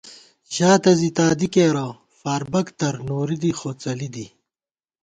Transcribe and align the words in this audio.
ژاتہ 0.55 0.91
زی 0.99 1.09
تادی 1.17 1.47
کېرہ 1.53 1.87
فاربَک 2.19 2.67
تر، 2.79 2.93
نوری 3.07 3.37
دی 3.41 3.51
خوڅلی 3.59 4.09
دی 4.15 4.25